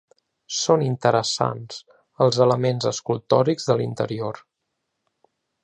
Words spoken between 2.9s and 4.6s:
escultòrics de l'interior.